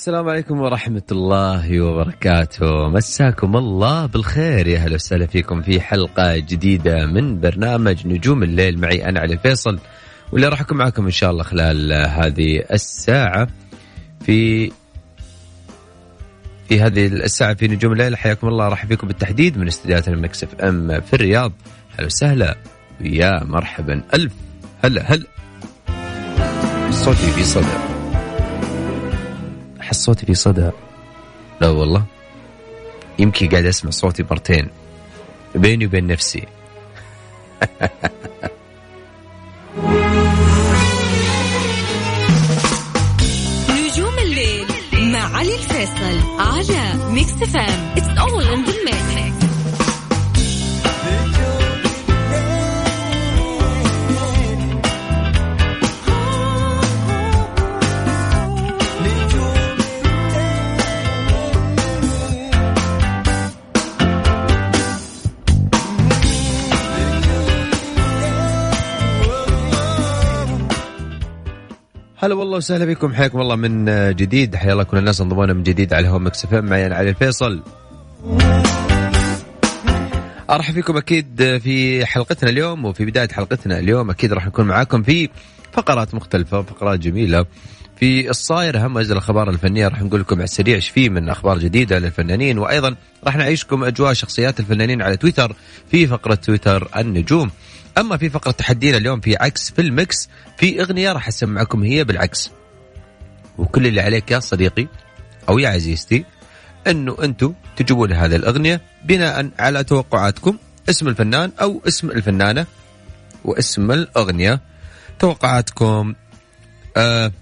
السلام 0.00 0.28
عليكم 0.28 0.60
ورحمة 0.60 1.02
الله 1.12 1.80
وبركاته. 1.80 2.88
مساكم 2.88 3.56
الله 3.56 4.06
بالخير 4.06 4.66
يا 4.66 4.78
أهلا 4.78 4.94
وسهلا 4.94 5.26
فيكم 5.26 5.62
في 5.62 5.80
حلقة 5.80 6.36
جديدة 6.36 7.06
من 7.06 7.40
برنامج 7.40 8.06
نجوم 8.06 8.42
الليل. 8.42 8.80
معي 8.80 9.04
أنا 9.04 9.20
علي 9.20 9.34
الفيصل 9.34 9.78
واللي 10.32 10.48
راح 10.48 10.60
أكون 10.60 10.78
معكم 10.78 11.04
إن 11.04 11.10
شاء 11.10 11.30
الله 11.30 11.42
خلال 11.42 11.92
هذه 11.92 12.64
الساعة 12.72 13.48
في 14.20 14.72
في 16.68 16.80
هذه 16.80 17.06
الساعة 17.06 17.54
في 17.54 17.68
نجوم 17.68 17.92
الليل. 17.92 18.16
حياكم 18.16 18.48
الله. 18.48 18.68
راح 18.68 18.86
فيكم 18.86 19.06
بالتحديد 19.06 19.58
من 19.58 19.66
استديوهات 19.66 20.08
ال 20.08 20.44
Mix 20.44 20.54
FM 20.54 21.00
في 21.00 21.14
الرياض. 21.14 21.52
هلا 21.98 22.06
وسهلا 22.06 22.56
ويا 23.00 23.44
مرحبا. 23.44 24.02
ألف 24.14 24.32
هلا 24.84 25.14
هلا. 25.14 25.26
صوتي 26.90 27.30
في 27.30 27.44
صدى. 27.44 27.89
احس 29.90 30.04
صوتي 30.04 30.26
في 30.26 30.34
صدى. 30.34 30.70
لا 31.60 31.68
والله. 31.68 32.04
يمكن 33.18 33.48
قاعد 33.48 33.64
أسمع 33.64 33.90
صوتي 33.90 34.24
مرتين. 34.30 34.68
بيني 35.54 35.86
وبين 35.86 36.06
نفسي. 36.06 36.46
نجوم 43.70 44.18
الليل 44.22 44.66
مع 44.92 45.36
علي 45.36 45.54
الفيصل 45.54 46.20
على 46.38 47.10
Mix 47.10 47.32
FM 47.32 47.94
it's 47.96 48.18
all 48.18 48.44
in 48.44 48.64
the 48.64 48.79
هلا 72.50 72.56
والله 72.56 72.66
وسهلا 72.66 72.84
بكم. 72.84 73.14
حياكم 73.14 73.40
الله 73.40 73.56
من 73.56 73.84
جديد. 74.16 74.56
حيا 74.56 74.72
الله 74.72 74.84
كل 74.84 74.98
الناس 74.98 75.20
انضمونا 75.20 75.52
من 75.52 75.62
جديد 75.62 75.94
على 75.94 76.08
هوم 76.08 76.30
إم. 76.52 76.64
معي 76.64 76.86
أنا 76.86 76.94
علي 76.96 77.10
الفيصل. 77.10 77.62
أرحب 80.50 80.74
فيكم 80.74 80.96
أكيد 80.96 81.58
في 81.62 82.06
حلقتنا 82.06 82.50
اليوم 82.50 82.84
وفي 82.84 83.04
بداية 83.04 83.28
حلقتنا 83.28 83.78
اليوم 83.78 84.10
أكيد 84.10 84.32
راح 84.32 84.46
نكون 84.46 84.66
معاكم 84.66 85.02
في 85.02 85.28
فقرات 85.72 86.14
مختلفة 86.14 86.62
فقرات 86.62 86.98
جميلة. 86.98 87.46
في 88.00 88.30
الصاير 88.30 88.76
أهم 88.76 88.98
أجل 88.98 89.12
الأخبار 89.12 89.50
الفنية. 89.50 89.88
راح 89.88 90.02
نقول 90.02 90.20
لكم 90.20 90.36
على 90.36 90.44
السريع 90.44 90.76
إيش 90.76 90.88
في 90.88 91.08
من 91.08 91.28
أخبار 91.28 91.58
جديدة 91.58 91.98
للفنانين. 91.98 92.58
وأيضا 92.58 92.96
راح 93.24 93.36
نعيشكم 93.36 93.84
أجواء 93.84 94.12
شخصيات 94.12 94.60
الفنانين 94.60 95.02
على 95.02 95.16
تويتر 95.16 95.56
في 95.90 96.06
فقرة 96.06 96.34
تويتر 96.34 96.88
النجوم. 96.96 97.50
أما 97.98 98.16
في 98.16 98.30
فقرة 98.30 98.50
تحدينا 98.50 98.96
اليوم 98.96 99.20
في 99.20 99.36
عكس 99.36 99.70
في 99.70 99.80
المكس 99.80 100.28
في 100.56 100.82
أغنية 100.82 101.12
راح 101.12 101.28
أسمعكم 101.28 101.82
هي 101.82 102.04
بالعكس. 102.04 102.50
وكل 103.58 103.86
اللي 103.86 104.00
عليك 104.00 104.30
يا 104.30 104.40
صديقي 104.40 104.88
أو 105.48 105.58
يا 105.58 105.68
عزيزتي 105.68 106.24
إنه 106.86 107.16
أنتم 107.22 107.54
تجيبوا 107.76 108.06
لي 108.06 108.14
هذه 108.14 108.36
الأغنية 108.36 108.80
بناء 109.04 109.50
على 109.58 109.84
توقعاتكم. 109.84 110.58
اسم 110.90 111.08
الفنان 111.08 111.52
أو 111.60 111.82
اسم 111.88 112.10
الفنانة 112.10 112.66
واسم 113.44 113.90
الأغنية. 113.90 114.60
توقعاتكم 115.18 116.14
آه 116.96 117.32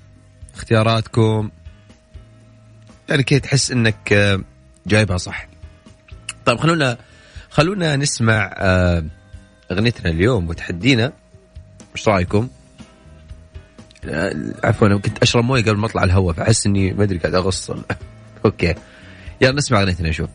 اختياراتكم. 0.59 1.51
يعني 3.09 3.23
كي 3.23 3.41
تحس 3.41 3.71
إنك 3.71 4.13
آه 4.13 4.41
جايبها 4.87 5.17
صح؟ 5.17 5.49
طيب 6.45 6.59
خلونا 6.61 6.99
خلونا 7.51 7.97
نسمع 7.97 8.55
آه 8.59 9.05
أغنيتنا 9.73 10.11
اليوم 10.11 10.49
وتحدينا. 10.49 11.13
إيش 11.97 12.09
رأيكم؟ 12.09 12.49
عفوا 14.65 14.87
أنا 14.87 14.99
كنت 14.99 15.19
أشرب 15.23 15.45
موية 15.45 15.63
قبل 15.63 15.77
ما 15.77 15.87
أطلع 15.87 16.05
الهواء 16.05 16.35
فأحس 16.35 16.67
إني 16.67 16.93
ما 16.93 17.05
أدري 17.05 17.19
قاعد 17.19 17.35
اغص 17.35 17.71
أوكي. 18.45 18.75
يلا 19.41 19.53
نسمع 19.57 19.81
أغنيتنا 19.81 20.09
نشوف. 20.09 20.31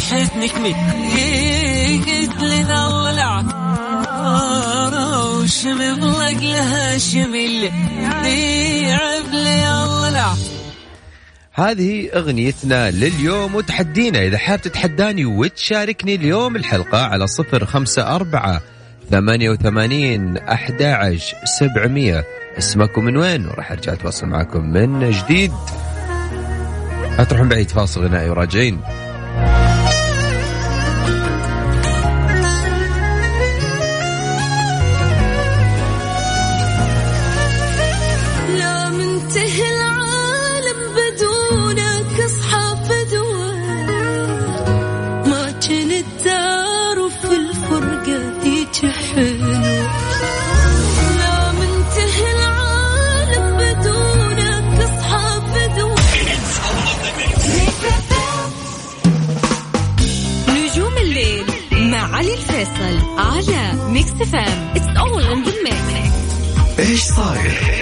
حزنك 0.00 0.54
قلت 2.06 2.42
لنا 2.42 2.88
وشمم 5.40 6.04
لها 6.42 6.98
شمل. 6.98 7.70
الله 9.84 10.36
هذه 11.52 12.10
أغنيتنا 12.14 12.90
لليوم 12.90 13.54
وتحدينا. 13.54 14.22
إذا 14.22 14.38
حاب 14.38 14.60
تتحداني 14.60 15.24
وتشاركني 15.24 16.14
اليوم 16.14 16.56
الحلقة 16.56 17.06
على 17.06 17.26
صفر 17.26 17.64
خمسة 17.64 18.14
أربعة 18.16 18.60
ثمانية 19.10 19.50
وثمانين 19.50 20.36
أحد 20.36 20.82
سبعمية. 21.58 22.24
اسمكم 22.58 23.04
من 23.04 23.16
وين؟ 23.16 23.46
وراح 23.46 23.72
أرجع 23.72 23.92
أتواصل 23.92 24.26
معكم 24.26 24.64
من 24.64 25.10
جديد. 25.10 25.52
لا 27.18 27.24
بعيد 27.48 27.70
فاصل 27.70 28.04
غنائي 28.04 28.30
وراجعين. 28.30 28.80
ميكس 64.20 64.32
فام 64.32 64.72
اتس 64.76 64.96
اول 64.98 65.22
ان 65.22 65.42
ذا 65.42 65.52
إيش 66.78 67.02
صاير؟ 67.02 67.79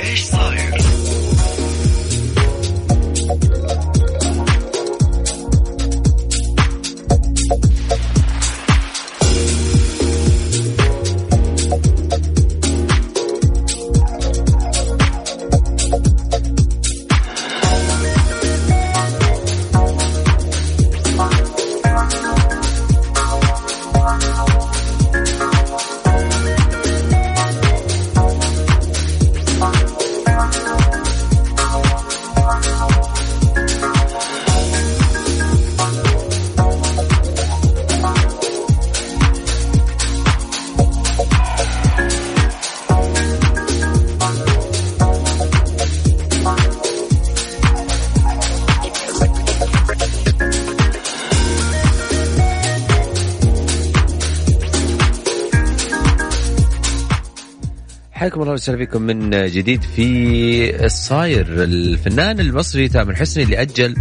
حياكم 58.19 58.43
الله 58.43 58.53
وسهلا 58.53 58.79
فيكم 58.79 59.03
من 59.03 59.31
جديد 59.31 59.83
في 59.83 60.85
الصاير 60.85 61.47
الفنان 61.49 62.41
المصري 62.41 62.89
تامر 62.89 63.15
حسني 63.15 63.43
اللي 63.43 63.63
أجل 63.63 63.97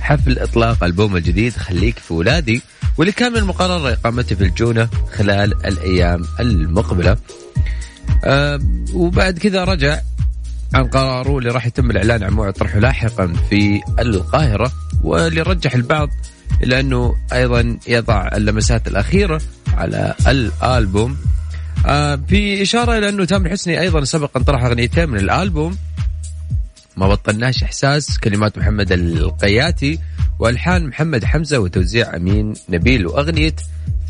حفل 0.00 0.38
إطلاق 0.38 0.84
ألبوم 0.84 1.16
الجديد 1.16 1.52
خليك 1.52 1.98
في 1.98 2.14
ولادي 2.14 2.62
واللي 2.98 3.12
كان 3.12 3.32
من 3.32 3.38
المقرر 3.38 3.92
إقامته 3.92 4.36
في 4.36 4.44
الجونة 4.44 4.88
خلال 5.12 5.66
الأيام 5.66 6.24
المقبلة. 6.40 7.16
أه 8.24 8.60
وبعد 8.94 9.38
كذا 9.38 9.64
رجع 9.64 10.00
عن 10.74 10.84
قراره 10.84 11.38
اللي 11.38 11.50
راح 11.50 11.66
يتم 11.66 11.90
الإعلان 11.90 12.22
عن 12.22 12.32
موعد 12.32 12.52
طرحه 12.52 12.78
لاحقا 12.78 13.32
في 13.50 13.80
القاهرة 13.98 14.72
واللي 15.04 15.42
رجح 15.42 15.74
البعض 15.74 16.08
إلى 16.62 16.80
أنه 16.80 17.14
أيضا 17.32 17.78
يضع 17.88 18.28
اللمسات 18.34 18.88
الأخيرة 18.88 19.40
على 19.74 20.14
الألبوم 20.26 21.10
آه 21.12 21.36
في 22.28 22.62
إشارة 22.62 22.98
إلى 22.98 23.08
أنه 23.08 23.24
تامر 23.24 23.50
حسني 23.50 23.80
أيضا 23.80 24.04
سبق 24.04 24.36
ان 24.36 24.42
طرح 24.42 24.64
أغنيتين 24.64 25.08
من 25.08 25.18
الألبوم. 25.18 25.76
ما 26.96 27.08
بطلناش 27.08 27.62
إحساس 27.62 28.18
كلمات 28.18 28.58
محمد 28.58 28.92
القياتي 28.92 29.98
وألحان 30.38 30.86
محمد 30.86 31.24
حمزة 31.24 31.58
وتوزيع 31.58 32.16
أمين 32.16 32.54
نبيل. 32.68 33.06
وأغنية 33.06 33.56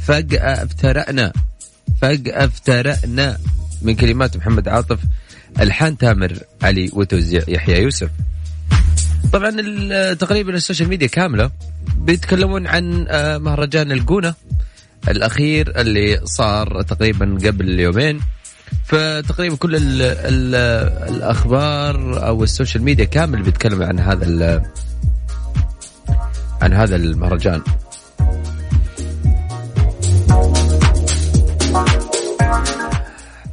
فجأة 0.07 0.65
افترأنا 0.65 1.33
فجأة 2.03 2.45
افترأنا 2.45 3.39
من 3.83 3.95
كلمات 3.95 4.37
محمد 4.37 4.69
عاطف 4.69 4.99
ألحان 5.61 5.99
تامر 5.99 6.39
علي 6.63 6.91
وتوزيع 6.93 7.43
يحيى 7.49 7.83
يوسف. 7.83 8.11
طبعا 9.33 9.51
تقريبا 10.15 10.55
السوشيال 10.55 10.89
ميديا 10.89 11.07
كاملة 11.07 11.51
بيتكلمون 11.99 12.67
عن 12.67 13.07
آه، 13.09 13.39
مهرجان 13.39 13.93
الجونة. 13.93 14.35
الأخير 15.09 15.81
اللي 15.81 16.21
صار 16.25 16.83
تقريبا 16.83 17.39
قبل 17.45 17.81
يومين. 17.81 18.21
فتقريبا 18.85 19.57
كل 19.57 19.77
ال 19.77 20.03
ال 20.03 20.55
الأخبار 21.15 22.27
أو 22.27 22.45
ال 22.45 22.50
social 22.50 22.85
media 22.85 23.05
كامل 23.05 23.43
بيتكلم 23.43 23.83
عن 23.83 23.99
هذا 23.99 24.63
عن 26.63 26.73
هذا 26.73 26.97
المهرجان. 26.97 27.63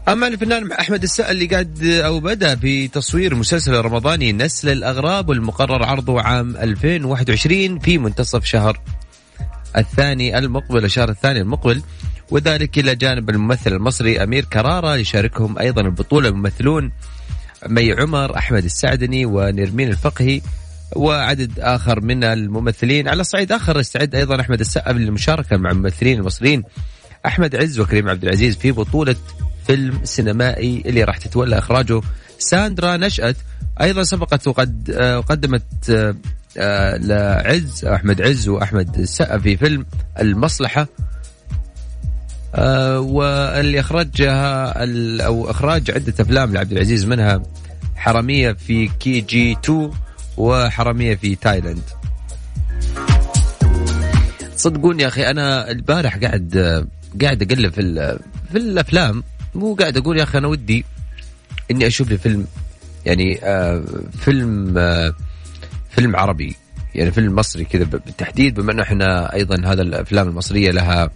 أما 0.08 0.28
الفنان 0.28 0.72
أحمد 0.72 1.04
السقا 1.04 1.32
اللي 1.32 1.46
قاعد 1.46 1.84
أو 1.84 2.20
بدأ 2.20 2.56
في 2.56 2.88
تصوير 2.88 3.36
مسلسل 3.36 3.74
رمضاني 3.74 4.32
نسل 4.32 4.70
الأغراب 4.70 5.30
والمقرر 5.30 5.84
عرضه 5.84 6.22
عام 6.22 6.58
2021 6.58 7.80
في 7.80 7.98
منتصف 7.98 8.46
شهر. 8.46 8.80
الثاني 9.78 10.38
المقبل 10.38 10.86
الشهر 10.86 11.10
الثاني 11.10 11.42
المقبل 11.42 11.82
وذلك 12.32 12.80
إلى 12.80 12.96
جانب 12.96 13.30
الممثل 13.30 13.74
المصري 13.74 14.24
أمير 14.24 14.46
كرارة 14.46 14.96
يشاركهم 14.96 15.60
أيضا 15.60 15.82
البطولة 15.82 16.30
الممثلون 16.30 16.92
مي 17.68 17.94
عمر 17.94 18.38
أحمد 18.38 18.64
السعدني 18.64 19.26
ونرمين 19.26 19.88
الفقهي 19.88 20.42
وعدد 20.96 21.60
آخر 21.60 22.02
من 22.02 22.24
الممثلين. 22.24 23.08
على 23.08 23.24
صعيد 23.24 23.52
آخر 23.52 23.80
استعد 23.80 24.16
أيضا 24.16 24.42
أحمد 24.42 24.60
السقا 24.60 24.94
للمشاركة 24.94 25.58
مع 25.58 25.72
الممثلين 25.72 26.20
المصريين. 26.20 26.64
أحمد 27.26 27.56
عز 27.56 27.80
وكريم 27.80 28.10
عبد 28.10 28.24
العزيز 28.24 28.58
في 28.58 28.72
بطولة 28.72 29.16
فيلم 29.68 30.00
سينمائي 30.04 30.84
اللي 30.86 31.04
راح 31.04 31.18
تتولى 31.18 31.58
إخراجه. 31.58 32.02
ساندرا 32.40 32.98
نشأت 32.98 33.36
أيضا 33.82 34.04
سبقت 34.04 34.48
وقد 34.48 34.90
آه، 34.90 35.20
قدمت 35.20 35.90
آه، 35.90 36.16
لعز 36.58 37.86
أحمد 37.86 38.22
عز 38.22 38.48
وأحمد 38.48 39.00
السقا 39.00 39.38
في 39.38 39.58
فيلم 39.58 39.86
المصلحة. 40.20 40.88
آه، 42.56 43.00
واللي 43.00 43.80
اخرجها 43.80 44.74
أو 45.26 45.52
إخراج 45.52 45.92
عدة 45.92 46.14
أفلام 46.20 46.54
لعبد 46.54 46.72
العزيز 46.72 47.06
منها 47.06 47.44
حرامية 47.96 48.52
في 48.52 48.88
KG 49.00 49.52
2 49.52 49.92
وحرامية 50.38 51.16
في 51.16 51.36
تايلاند. 51.36 51.84
صدقوني 54.56 55.04
يا 55.04 55.08
أخي 55.08 55.30
أنا 55.30 55.72
البارح 55.72 56.18
قاعد 56.18 56.58
قاعد 57.22 57.52
أقلب 57.52 57.74
في 57.74 57.82
في 58.52 58.58
الأفلام 58.58 59.24
مو 59.56 59.76
قاعد 59.76 59.98
أقول 59.98 60.18
يا 60.18 60.24
أخي 60.24 60.38
أنا 60.38 60.48
ودي 60.48 60.86
إني 61.72 61.88
أشوف 61.88 62.10
لي 62.10 62.18
فيلم. 62.18 62.46
يعني 63.06 63.40
آه 63.44 63.84
فيلم 64.20 64.78
آه 64.78 65.14
فيلم 65.96 66.16
عربي 66.16 66.56
يعني 66.96 67.12
فيلم 67.12 67.36
مصري 67.36 67.66
كذا 67.66 67.84
بالتحديد 67.84 68.60
بما 68.60 68.72
إنه 68.72 68.84
إحنا 68.84 69.34
أيضا 69.34 69.62
هذا 69.66 69.82
الأفلام 69.82 70.28
المصرية 70.28 70.72
لها 70.72 71.10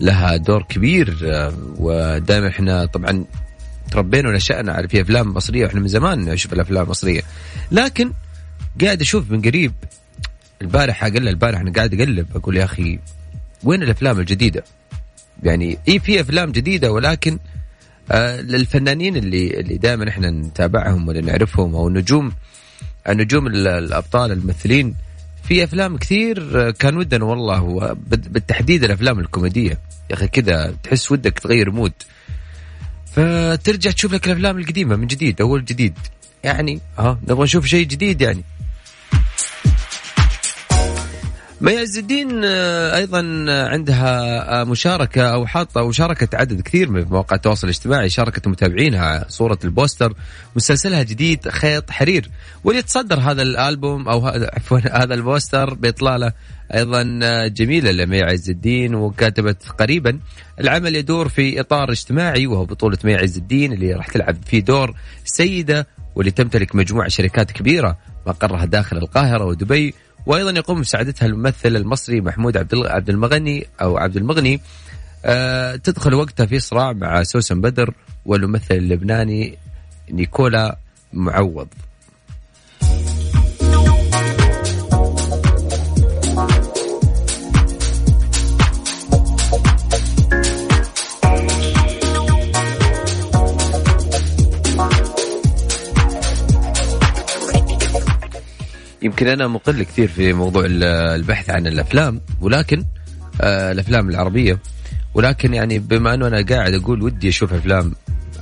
لها 0.00 0.36
دور 0.36 0.62
كبير 0.62 1.18
آه، 1.24 1.52
ودائما 1.76 2.48
إحنا 2.48 2.86
طبعا 2.86 3.24
تربينا 3.90 4.28
ونشأنا 4.28 4.72
على 4.72 4.88
في 4.88 5.00
أفلام 5.00 5.34
مصرية 5.34 5.64
وإحنا 5.64 5.80
من 5.80 5.88
زمان 5.88 6.24
نشوف 6.24 6.52
الأفلام 6.52 6.84
المصرية 6.84 7.22
لكن 7.72 8.12
قاعد 8.80 9.00
أشوف 9.00 9.30
من 9.30 9.42
قريب 9.42 9.72
البارح 10.62 11.04
أقل 11.04 11.28
البارح 11.28 11.60
أنا 11.60 11.72
قاعد 11.72 11.94
أقلب 12.00 12.26
أقول 12.36 12.56
يا 12.56 12.64
أخي 12.64 12.98
وين 13.64 13.82
الأفلام 13.82 14.20
الجديدة؟ 14.20 14.64
يعني 15.42 15.78
اي 15.88 15.98
في 15.98 16.20
أفلام 16.20 16.52
جديدة 16.52 16.92
ولكن 16.92 17.38
آه 18.10 18.40
للفنانين 18.40 19.16
اللي 19.16 19.60
اللي 19.60 19.76
دائما 19.76 20.08
إحنا 20.08 20.30
نتابعهم 20.30 21.08
ولا 21.08 21.20
نعرفهم 21.20 21.74
أو 21.74 21.88
النجوم 21.88 22.32
النجوم 23.08 23.46
الأبطال 23.46 24.32
الممثلين 24.32 24.94
في 25.42 25.64
أفلام 25.64 25.96
كثير 25.96 26.70
كان 26.70 26.96
ودنا 26.96 27.24
والله 27.24 27.92
بالتحديد 28.06 28.84
الأفلام 28.84 29.18
الكوميدية. 29.18 29.78
يا 30.10 30.14
أخي 30.14 30.28
كذا 30.28 30.74
تحس 30.82 31.12
ودك 31.12 31.38
تغير 31.38 31.70
مود. 31.70 31.92
فترجع 33.12 33.90
تشوف 33.90 34.12
لك 34.12 34.26
الأفلام 34.26 34.58
القديمة 34.58 34.96
من 34.96 35.06
جديد 35.06 35.40
أول 35.40 35.64
جديد. 35.64 35.98
يعني 36.44 36.80
ها 36.98 37.18
نبغى 37.28 37.44
نشوف 37.44 37.66
شيء 37.66 37.86
جديد 37.86 38.20
يعني. 38.20 38.44
مي 41.60 41.78
عز 41.78 41.98
الدين 41.98 42.44
آه، 42.44 42.96
أيضا 42.96 43.18
عندها 43.48 44.60
آه، 44.60 44.64
مشاركة 44.64 45.22
أو 45.22 45.46
حاطة 45.46 45.88
مشاركة 45.88 46.36
عدد 46.36 46.60
كثير 46.60 46.90
من 46.90 47.04
مواقع 47.04 47.36
التواصل 47.36 47.66
الاجتماعي. 47.66 48.08
شاركت 48.08 48.48
متابعينها 48.48 49.24
صورة 49.28 49.58
البوستر 49.64 50.14
مسلسلها 50.56 51.02
جديد 51.02 51.48
خيط 51.48 51.90
حرير. 51.90 52.30
واللي 52.64 52.82
تصدر 52.82 53.20
هذا 53.20 53.42
الألبوم 53.42 54.08
أو 54.08 54.26
عفوا 54.26 54.78
هذا 55.02 55.14
البوستر 55.14 55.74
بإطلالة 55.74 56.32
أيضا 56.74 57.18
آه، 57.22 57.46
جميلة 57.46 57.90
لمي 57.90 58.22
عز 58.22 58.50
الدين 58.50 58.94
وكتبت 58.94 59.62
قريبا 59.78 60.18
العمل 60.60 60.96
يدور 60.96 61.28
في 61.28 61.60
إطار 61.60 61.90
اجتماعي 61.90 62.46
وهو 62.46 62.64
بطولة 62.64 62.98
مي 63.04 63.14
عز 63.14 63.36
الدين 63.36 63.72
اللي 63.72 63.92
راح 63.92 64.06
تلعب 64.06 64.36
فيه 64.46 64.60
دور 64.60 64.94
سيدة 65.24 65.86
واللي 66.14 66.30
تمتلك 66.30 66.74
مجموعة 66.74 67.08
شركات 67.08 67.52
كبيرة 67.52 67.98
مقرها 68.26 68.64
داخل 68.64 68.96
القاهرة 68.96 69.44
ودبي. 69.44 69.94
وأيضا 70.28 70.50
يقوم 70.50 70.76
بمساعدتها 70.76 71.26
الممثل 71.26 71.76
المصري 71.76 72.20
محمود 72.20 72.56
عبد 72.56 72.74
عبد 72.74 73.10
المغني 73.10 73.66
أو 73.80 73.96
عبد 73.96 74.16
المغني. 74.16 74.60
أه 75.24 75.76
تدخل 75.76 76.14
وقتها 76.14 76.46
في 76.46 76.58
صراع 76.58 76.92
مع 76.92 77.22
سوسن 77.22 77.60
بدر 77.60 77.94
والممثل 78.26 78.74
اللبناني 78.74 79.58
نيكولا 80.10 80.78
معوض. 81.12 81.68
يمكن 99.02 99.26
أنا 99.28 99.46
مقل 99.46 99.82
كثير 99.82 100.08
في 100.08 100.32
موضوع 100.32 100.64
البحث 100.68 101.50
عن 101.50 101.66
الأفلام 101.66 102.20
ولكن 102.40 102.84
آه 103.40 103.72
الأفلام 103.72 104.08
العربية. 104.08 104.58
ولكن 105.14 105.54
يعني 105.54 105.78
بما 105.78 106.14
أنه 106.14 106.26
أنا 106.26 106.42
قاعد 106.42 106.74
أقول 106.74 107.02
ودي 107.02 107.28
أشوف 107.28 107.52
أفلام 107.52 107.92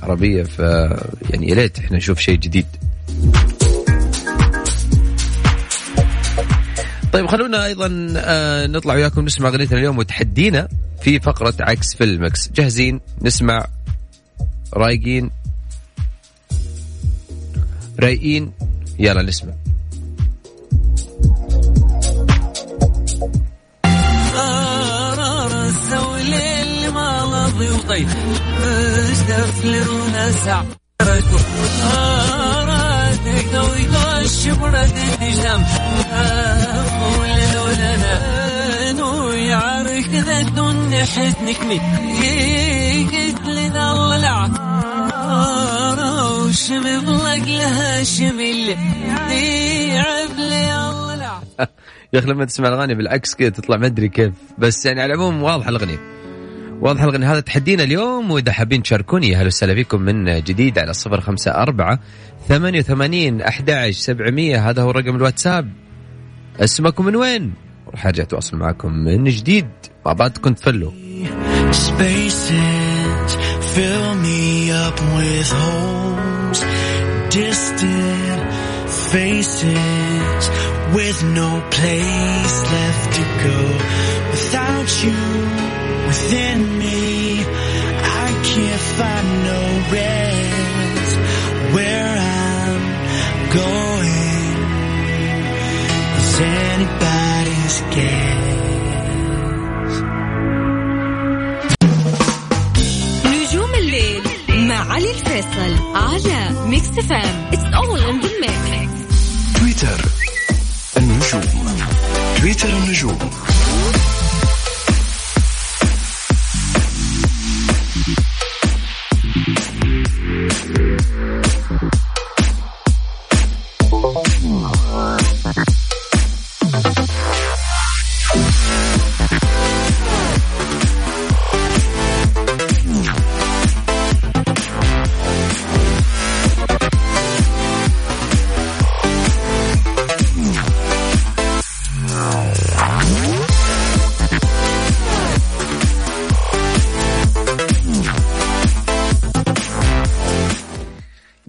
عربية 0.03 0.43
ف 0.43 0.59
يعني 1.29 1.49
يا 1.49 1.55
ريت 1.55 1.79
إحنا 1.79 1.97
نشوف 1.97 2.19
شيء 2.19 2.37
جديد. 2.37 2.65
طيب 7.13 7.25
خلونا 7.25 7.65
أيضا 7.65 8.13
آه 8.17 8.67
نطلع 8.67 8.93
وياكم 8.93 9.25
نسمع 9.25 9.49
أغنيتنا 9.49 9.77
اليوم 9.79 9.97
وتحدينا 9.97 10.67
في 11.01 11.19
فقرة 11.19 11.53
عكس 11.59 11.95
في 11.95 12.03
المكس 12.03 12.49
جاهزين؟ 12.51 12.99
نسمع. 13.21 13.67
رايقين؟ 14.73 15.31
رايقين؟ 17.99 18.51
يلا 18.99 19.21
نسمع. 19.21 19.53
وطيف 27.61 28.15
استفلر 29.11 29.91
ونسع 29.91 30.63
راتك 32.61 33.53
نوي 33.53 33.87
الشبرة 34.25 34.83
تجنم 35.19 35.63
قول 37.01 37.73
لنا 37.73 38.91
نوي 38.91 39.53
عارك 39.53 40.09
ذا 40.09 40.39
الدنيا 40.39 41.05
حتنك 41.05 41.61
مي 41.61 41.79
قلت 43.03 43.47
لنا 43.47 43.91
الله 43.91 44.51
وشمي 46.47 46.97
بلق 46.99 47.47
لها 47.47 48.03
شمل 48.03 48.75
يعب 49.31 50.37
لي 50.37 50.89
الله 50.89 51.41
يا 52.13 52.19
أخي 52.19 52.27
لما 52.27 52.45
تسمع 52.45 52.67
الأغاني 52.67 52.95
بالعكس 52.95 53.35
كذا 53.35 53.49
تطلع 53.49 53.77
ما 53.77 53.85
أدري 53.85 54.09
كيف. 54.09 54.33
بس 54.57 54.85
يعني 54.85 55.01
على 55.01 55.13
العموم 55.13 55.43
واضحه 55.43 55.69
الأغنية. 55.69 56.26
واضح 56.81 57.03
الغنى 57.03 57.25
هذا 57.25 57.39
تحدينا 57.39 57.83
اليوم 57.83 58.31
وإذا 58.31 58.51
حابين 58.51 58.83
تشاركوني 58.83 59.35
أهلا 59.35 59.47
وسهلا 59.47 59.73
فيكم 59.73 60.01
من 60.01 60.39
جديد 60.41 60.79
على 60.79 60.93
صفر 60.93 61.21
خمسة 61.21 61.51
أربعة 61.51 61.99
ثمانية 62.47 62.79
وثمانين 62.79 63.41
أحد 63.41 63.89
سبعمية. 63.91 64.69
هذا 64.69 64.81
هو 64.81 64.91
رقم 64.91 65.15
الواتساب. 65.15 65.69
اسمكم 66.59 67.05
من 67.05 67.15
وين؟ 67.15 67.53
راح 67.91 68.05
أرجع 68.05 68.23
أتواصل 68.23 68.57
معكم 68.57 68.93
من 68.93 69.23
جديد. 69.23 69.67
مع 70.05 70.13
with 75.17 75.51
holes, 75.61 76.59
distant 77.29 78.41
faces 79.11 80.43
with 80.95 81.19
no 81.39 81.49
place 81.69 82.55
left 82.73 83.07
to 83.17 83.23
go. 83.45 83.59
Without 84.31 84.89
you 85.03 85.76
within 86.17 86.79
me, 86.79 86.96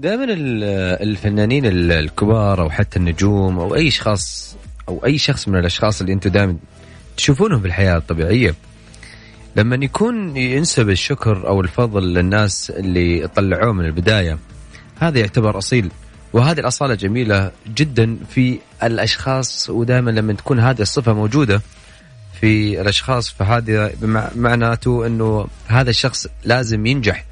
دائما 0.08 0.24
ال- 0.24 0.64
الفنانين 1.08 1.66
ال- 1.66 1.92
الكبار 1.92 2.60
أو 2.60 2.70
حتى 2.70 2.98
النجوم 2.98 3.58
أو 3.58 3.74
أي 3.74 3.88
اشخاص 3.88 4.56
أو 4.88 5.04
أي 5.04 5.18
شخص 5.18 5.48
من 5.48 5.58
الأشخاص 5.58 6.00
اللي 6.00 6.12
أنتم 6.12 6.30
دائما 6.30 6.56
تشوفونهم 7.16 7.60
في 7.60 7.66
الحياة 7.66 7.96
الطبيعية 7.96 8.54
لما 9.56 9.76
يكون 9.84 10.36
ينسب 10.36 10.90
الشكر 10.90 11.46
أو 11.48 11.60
الفضل 11.60 12.14
للناس 12.14 12.70
اللي 12.70 13.28
طلعوه 13.28 13.72
من 13.72 13.84
البداية 13.84 14.38
هذا 15.00 15.18
يعتبر 15.18 15.58
أصيل. 15.58 15.90
وهذه 16.32 16.60
الأصالة 16.60 16.94
جميلة 16.94 17.50
جدا 17.74 18.16
في 18.30 18.58
الأشخاص 18.82 19.70
ودائما 19.70 20.10
لما 20.10 20.32
تكون 20.32 20.60
هذه 20.60 20.80
الصفة 20.82 21.12
موجودة 21.12 21.62
في 22.40 22.80
الأشخاص 22.80 23.30
فهذا 23.30 23.92
معناته 24.36 25.06
إنه 25.06 25.46
هذا 25.66 25.90
الشخص 25.90 26.26
لازم 26.44 26.86
ينجح 26.86 27.24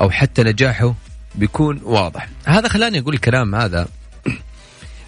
أو 0.00 0.10
حتى 0.10 0.42
نجاحه 0.42 0.94
بيكون 1.34 1.80
واضح 1.84 2.28
هذا 2.44 2.68
خلاني 2.68 2.98
أقول 2.98 3.14
الكلام 3.14 3.54
هذا 3.54 3.88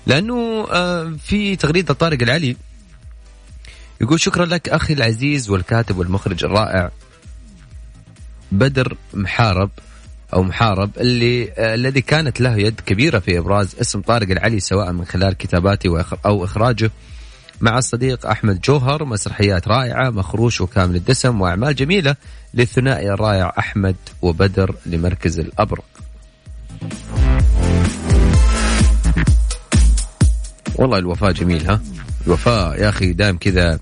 لأنه 0.06 0.66
آه، 0.70 1.16
في 1.24 1.56
تغريدة 1.56 1.94
طارق 1.94 2.22
العلي 2.22 2.56
يقول 4.00 4.20
شكرا 4.20 4.44
لك 4.44 4.68
أخي 4.68 4.94
العزيز 4.94 5.50
والكاتب 5.50 5.98
والمخرج 5.98 6.44
الرائع 6.44 6.90
بدر 8.52 8.96
محارب 9.14 9.70
أو 10.34 10.42
محارب 10.42 10.90
اللي 10.98 11.52
آه، 11.52 11.74
الذي 11.74 12.00
كانت 12.00 12.40
له 12.40 12.56
يد 12.56 12.80
كبيرة 12.86 13.18
في 13.18 13.38
إبراز 13.38 13.76
اسم 13.80 14.00
طارق 14.00 14.30
العلي 14.30 14.60
سواء 14.60 14.92
من 14.92 15.04
خلال 15.04 15.32
كتاباته 15.32 16.04
أو 16.26 16.44
إخراجه 16.44 16.90
مع 17.60 17.78
الصديق 17.78 18.26
أحمد 18.26 18.60
جوهر 18.60 19.04
مسرحيات 19.04 19.68
رائعة 19.68 20.10
مخروش 20.10 20.60
وكامل 20.60 20.96
الدسم 20.96 21.40
وأعمال 21.40 21.74
جميلة 21.74 22.16
للثنائي 22.54 23.10
الرائع 23.10 23.52
أحمد 23.58 23.96
وبدر 24.22 24.74
لمركز 24.86 25.38
الأبرق. 25.38 25.84
والله 30.74 30.98
الوفاء 30.98 31.32
جميل 31.32 31.70
ها؟ 31.70 31.80
الوفاء 32.26 32.80
يا 32.80 32.88
أخي 32.88 33.12
دائم 33.12 33.36
كذا. 33.38 33.78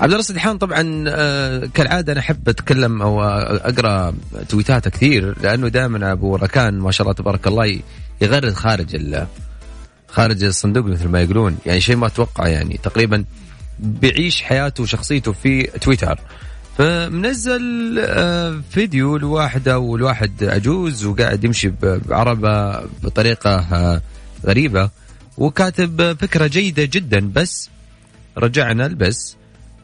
عبد 0.00 0.12
الله 0.12 0.18
السدحان 0.18 0.58
طبعا 0.58 1.04
آه، 1.08 1.68
كالعادة 1.74 2.12
أنا 2.12 2.20
أحب 2.20 2.48
أتكلم 2.48 3.02
أو 3.02 3.22
أقرأ 3.22 4.14
تويتاته 4.48 4.90
كثير 4.90 5.34
لأنه 5.42 5.68
دائما 5.68 6.12
أبو 6.12 6.36
ركان 6.36 6.78
ما 6.78 6.90
شاء 6.90 7.02
الله 7.04 7.14
تبارك 7.14 7.46
الله 7.46 7.80
يغرد 8.20 8.52
خارج 8.52 9.16
خارج 10.08 10.44
الصندوق 10.44 10.84
مثل 10.84 11.08
ما 11.08 11.20
يقولون 11.20 11.56
يعني 11.66 11.80
شيء 11.80 11.96
ما 11.96 12.06
أتوقع 12.06 12.48
يعني 12.48 12.80
تقريبا 12.82 13.24
بيعيش 13.78 14.42
حياته 14.42 14.82
وشخصيته 14.82 15.32
في 15.32 15.62
تويتر 15.62 16.20
فمنزل 16.78 17.96
آه، 17.98 18.60
فيديو 18.70 19.16
لواحدة 19.16 19.78
والواحد 19.78 20.44
عجوز 20.44 21.04
وقاعد 21.04 21.44
يمشي 21.44 21.72
بعربة 21.82 22.80
بطريقة 23.02 23.50
آه، 23.50 24.00
غريبة 24.46 24.90
وكاتب 25.38 26.16
فكرة 26.20 26.46
جيدة 26.46 26.84
جدا. 26.84 27.30
بس 27.34 27.70
رجعنا 28.38 28.86
البس 28.86 29.36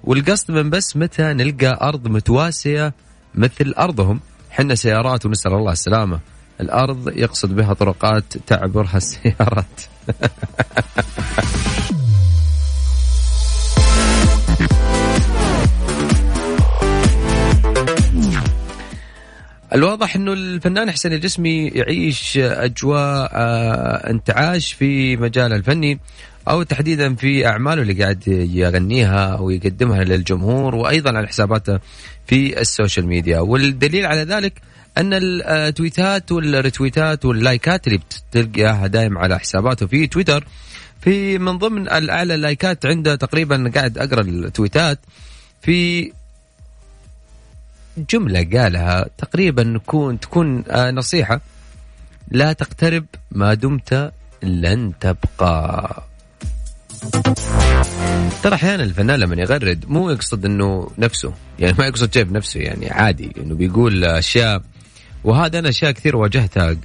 والقصد 0.04 0.50
من 0.50 0.70
بس 0.70 0.97
متى 0.97 1.23
نلقى 1.23 1.78
أرض 1.82 2.09
متواسية 2.09 2.94
مثل 3.35 3.75
أرضهم. 3.78 4.20
حنا 4.50 4.75
سيارات 4.75 5.26
ونسأل 5.26 5.52
الله 5.52 5.73
السلامة. 5.73 6.20
الأرض 6.61 7.09
يقصد 7.16 7.56
بها 7.56 7.75
طرقات 7.75 8.25
تعبرها 8.47 8.97
السيارات. 8.97 9.80
الواضح 19.75 20.17
إنه 20.17 20.33
الفنان 20.33 20.91
حسين 20.91 21.12
الجسمي 21.12 21.69
يعيش 21.69 22.39
أجواء 22.39 23.31
آه، 23.33 24.11
انتعاش 24.11 24.73
في 24.73 25.17
مجاله 25.17 25.57
الفني 25.57 25.99
أو 26.49 26.62
تحديدا 26.62 27.15
في 27.15 27.47
أعماله 27.47 27.83
اللي 27.83 28.03
قاعد 28.03 28.29
يغنيها 28.55 29.37
أو 29.37 29.50
يقدمها 29.50 30.05
للجمهور 30.05 30.75
وأيضا 30.75 31.17
على 31.17 31.29
حساباته 31.29 31.79
في 32.27 32.61
ال 32.61 32.67
social 32.67 33.07
media. 33.07 33.40
والدليل 33.41 34.07
على 34.07 34.23
ذلك 34.23 34.53
أن 34.99 35.11
التويتات 35.12 36.33
والريتويتات 36.33 37.25
واللايكات 37.25 37.87
اللي 37.87 38.00
بتلقاها 38.33 38.87
دائم 38.87 39.19
على 39.19 39.39
حساباته 39.39 39.87
في 39.87 40.07
تويتر 40.07 40.47
في 41.00 41.39
من 41.39 41.59
ضمن 41.59 41.89
الأعلى 41.89 42.35
اللايكات 42.35 42.87
عنده 42.87 43.15
تقريبا 43.15 43.71
قاعد 43.75 43.99
أقرأ 43.99 44.21
التويتات 44.21 44.99
في 45.62 46.12
جملة 48.11 48.49
قالها 48.52 49.07
تقريبا 49.19 49.62
نكون 49.62 50.21
تكون 50.21 50.64
آه، 50.71 50.90
نصيحة. 50.90 51.40
لا 52.30 52.52
تقترب 52.52 53.07
ما 53.30 53.54
دمت 53.54 54.12
لن 54.42 54.92
تبقى. 55.00 56.02
ترى 58.42 58.54
أحيانا 58.54 58.83
الفنان 58.83 59.19
لما 59.21 59.37
يغرد 59.37 59.85
مو 59.88 60.11
يقصد 60.11 60.45
إنه 60.45 60.90
نفسه. 60.99 61.33
يعني 61.59 61.76
ما 61.78 61.87
يقصد 61.87 62.14
شيء 62.14 62.23
بنفسه 62.23 62.61
يعني 62.61 62.90
عادي 62.90 63.33
إنه 63.38 63.54
بيقول 63.54 64.04
أشياء. 64.04 64.62
وهذا 65.25 65.59
أنا 65.59 65.69
أشياء 65.69 65.90
كثير 65.90 66.16
واجهتها 66.16 66.76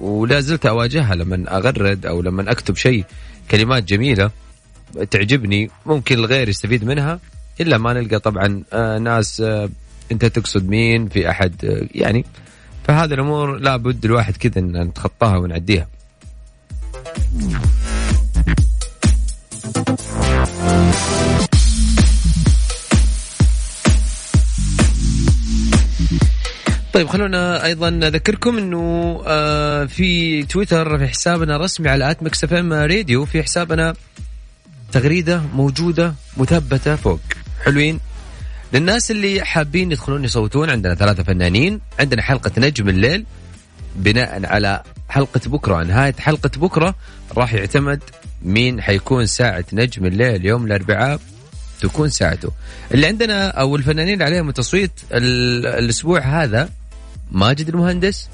ولا 0.00 0.40
زلت 0.40 0.66
أواجهها 0.66 1.14
لما 1.14 1.56
أغرد 1.56 2.06
أو 2.06 2.22
لما 2.22 2.52
أكتب 2.52 2.76
شيء 2.76 3.04
كلمات 3.50 3.84
جميلة 3.84 4.30
تعجبني 5.10 5.70
ممكن 5.86 6.18
الغير 6.18 6.48
يستفيد 6.48 6.84
منها 6.84 7.20
إلا 7.60 7.78
ما 7.78 7.92
نلقى 7.92 8.18
طبعا 8.18 8.62
آه، 8.72 8.98
ناس 8.98 9.40
آه، 9.40 9.68
انت 10.12 10.24
تقصد 10.24 10.68
مين 10.68 11.08
في 11.08 11.30
احد 11.30 11.54
يعني 11.94 12.24
فهذه 12.84 13.14
الأمور 13.14 13.58
لابد 13.58 14.04
الواحد 14.04 14.36
كذا 14.36 14.58
ان 14.58 14.80
نتخطاها 14.82 15.36
ونعديها. 15.36 15.88
طيب 26.92 27.08
خلونا 27.08 27.64
أيضا 27.64 27.88
اذكركم 27.88 28.58
انه 28.58 29.22
آه، 29.26 29.84
في 29.84 30.42
تويتر 30.42 30.98
في 30.98 31.08
حسابنا 31.08 31.56
الرسمي 31.56 31.88
على 31.88 32.10
at 32.10 32.22
Mix 32.22 32.44
FM 32.44 32.72
Radio 32.72 33.24
في 33.24 33.42
حسابنا 33.42 33.94
تغريدة 34.92 35.42
موجودة 35.54 36.14
مثبتة 36.36 36.96
فوق. 36.96 37.20
حلوين؟ 37.64 38.00
للناس 38.72 39.10
اللي 39.10 39.44
حابين 39.44 39.92
يدخلون 39.92 40.24
يصوتون 40.24 40.70
عندنا 40.70 40.94
ثلاثة 40.94 41.22
فنانين. 41.22 41.80
عندنا 42.00 42.22
حلقة 42.22 42.52
نجم 42.58 42.88
الليل 42.88 43.26
بناء 43.96 44.46
على 44.46 44.82
حلقة 45.08 45.40
بكرة. 45.46 45.82
نهاية 45.84 46.14
حلقة 46.18 46.50
بكرة 46.56 46.94
راح 47.36 47.54
يعتمد 47.54 48.00
مين 48.42 48.82
حيكون 48.82 49.26
ساعة 49.26 49.64
نجم 49.72 50.06
الليل 50.06 50.46
يوم 50.46 50.66
الأربعاء. 50.66 51.20
تكون 51.80 52.08
ساعته. 52.08 52.52
اللي 52.94 53.06
عندنا 53.06 53.48
أو 53.48 53.76
الفنانين 53.76 54.12
اللي 54.14 54.24
عليهم 54.24 54.48
التصويت 54.48 54.90
ال- 55.12 55.66
الأسبوع 55.66 56.20
هذا 56.20 56.70
ماجد 57.30 57.68
المهندس 57.68 58.28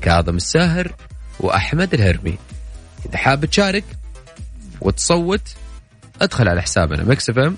كاظم 0.00 0.36
الساهر 0.36 0.92
وأحمد 1.40 1.94
الهرمي. 1.94 2.38
إذا 3.08 3.16
حاب 3.16 3.44
تشارك 3.44 3.84
وتصوت 4.80 5.54
ادخل 6.22 6.48
على 6.48 6.62
حسابنا. 6.62 7.04
Mix 7.04 7.30
FM 7.30 7.56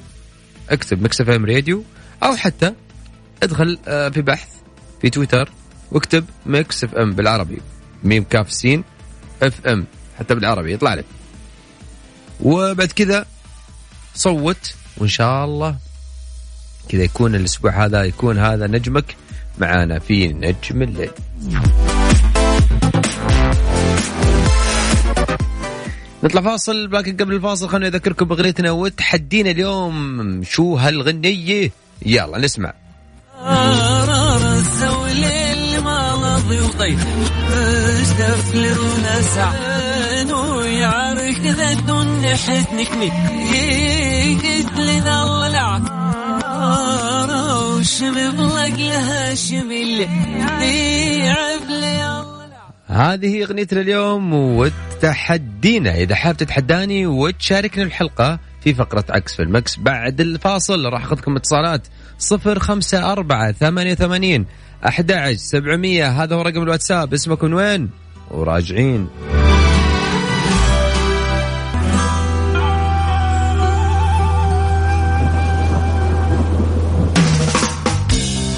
اكتب 0.71 1.03
Mix 1.03 1.21
FM 1.21 1.45
Radio. 1.47 1.85
أو 2.23 2.37
حتى 2.37 2.75
ادخل 3.43 3.79
آه، 3.89 4.09
في 4.09 4.23
بحث 4.23 4.49
في 5.03 5.11
تويتر 5.11 5.51
واكتب 5.93 6.25
Mix 6.47 6.85
FM 6.85 7.13
بالعربي. 7.13 7.59
ميم 8.05 8.25
كاف 8.25 8.53
سين 8.53 8.85
اف 9.43 9.67
ام 9.67 9.87
حتى 10.19 10.35
بالعربي 10.35 10.73
يطلع 10.73 10.95
لك. 10.95 11.05
وبعد 12.41 12.93
كذا 12.93 13.27
صوت 14.15 14.75
وإن 14.97 15.09
شاء 15.09 15.45
الله 15.45 15.77
كذا 16.89 17.03
يكون 17.03 17.35
الأسبوع 17.35 17.85
هذا 17.85 18.05
يكون 18.05 18.39
هذا 18.39 18.67
نجمك 18.67 19.17
معانا 19.59 19.99
في 19.99 20.29
نجم 20.29 20.83
الليل. 20.83 21.11
نطلع 26.23 26.41
فاصل 26.41 26.93
لكن 26.93 27.17
قبل 27.17 27.35
الفاصل 27.35 27.69
خليني 27.69 27.89
اذكركم 27.89 28.25
بأغنيتنا 28.29 28.71
وتحدينا 28.71 29.51
اليوم 29.51 30.43
شو 30.45 30.77
هالغنية؟ 30.77 31.71
يلا 32.07 32.39
نسمع. 32.39 32.73
وطيب. 36.63 36.99
اشتف 38.01 38.55
لرونا 38.55 39.23
سعان 39.23 40.31
نحت 42.23 42.73
نكني 42.73 43.13
لنا 44.81 45.25
ولع 45.25 45.81
لها 48.79 49.35
شمل 49.35 50.09
هذه 52.87 53.43
اغنيتنا 53.43 53.81
اليوم 53.81 54.35
وتحدينا. 54.35 55.95
إذا 55.95 56.15
حاب 56.15 56.37
تتحداني 56.37 57.07
وتشاركنا 57.07 57.85
الحلقة 57.85 58.39
في 58.61 58.75
فقرة 58.75 59.05
عكس 59.11 59.37
في 59.37 59.43
المكس. 59.43 59.77
بعد 59.77 60.21
الفاصل 60.21 60.87
راح 60.87 61.05
أخذكم 61.05 61.37
اتصالات. 61.37 61.89
صفر 62.19 62.59
خمسة 62.59 63.13
أربعة 63.13 63.53
ثمانية 63.53 63.95
ثمانين 63.95 64.47
أحد 64.87 65.13
عشر 65.13 65.35
سبعمية. 65.35 66.23
هذا 66.23 66.37
هو 66.37 66.43
رقم 66.43 66.63
الواتساب. 66.63 67.15
اسمك 67.15 67.45
من 67.45 67.55
وين؟ 67.55 67.91
وراجعين. 68.31 69.09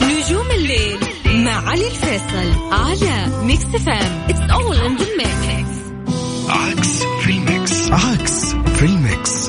نجوم 0.02 0.50
الليل 0.56 0.98
مع 1.44 1.68
علي 1.68 1.86
الفيصل 1.86 2.72
على 2.72 3.44
Mix 3.44 3.64
FM 3.64 4.28
it's 4.28 4.50
all 4.50 4.76
in 4.76 4.96
the 4.96 5.06
mix 5.16 5.70
عكس 6.48 7.02
في 7.02 7.30
ال 7.30 7.45
mix 7.45 7.90
عكس 7.92 8.54
في 8.54 8.84
ال 8.86 9.00
mix 9.00 9.39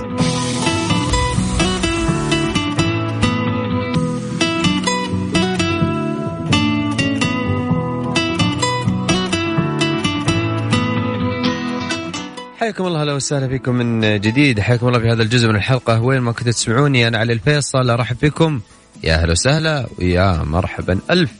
حياكم 12.61 12.87
الله 12.87 13.01
أهلا 13.01 13.13
وسهلا 13.13 13.47
فيكم 13.47 13.75
من 13.75 14.19
جديد. 14.19 14.59
حياكم 14.59 14.87
الله 14.87 14.99
في 14.99 15.09
هذا 15.09 15.23
الجزء 15.23 15.47
من 15.47 15.55
الحلقة. 15.55 16.01
وين 16.01 16.19
ما 16.19 16.31
كنتوا 16.31 16.51
تسمعوني 16.51 17.07
أنا 17.07 17.17
علي 17.17 17.33
الفيصل 17.33 17.89
أرحب 17.89 18.15
فيكم. 18.15 18.61
يا 19.03 19.15
أهلا 19.15 19.31
وسهلا 19.31 19.87
ويا 19.99 20.43
مرحبا. 20.43 20.99
ألف. 21.11 21.31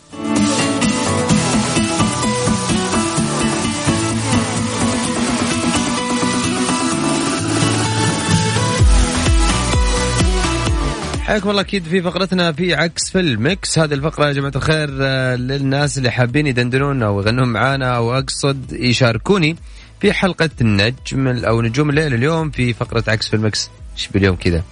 حياكم 11.22 11.50
الله 11.50 11.62
أكيد 11.62 11.84
في 11.84 12.02
فقرتنا 12.02 12.52
في 12.52 12.76
عكس 12.76 13.10
في 13.10 13.20
الميكس 13.20 13.80
هذه 13.80 13.94
الفقرة 13.94 14.28
يا 14.28 14.34
جماعة 14.34 14.54
الخير 14.56 14.90
آه، 15.02 15.36
للناس 15.36 15.98
اللي 15.98 16.12
حابين 16.12 16.48
يدندنون 16.48 17.04
أو 17.04 17.22
يغنون 17.22 17.48
معانا 17.48 17.96
أو 17.96 18.18
أقصد 18.18 18.74
يشاركوني. 18.74 19.56
في 20.02 20.14
حلقة 20.14 20.50
النجم 20.62 21.28
أو 21.28 21.62
نجوم 21.62 21.90
الليل 21.90 22.14
اليوم 22.14 22.50
في 22.50 22.74
فقرة 22.74 23.04
عكس 23.08 23.28
في 23.28 23.34
ال 23.36 23.44
mix 23.44 23.70
إيش 23.94 24.08
باليوم 24.08 24.36
كذا؟ 24.36 24.64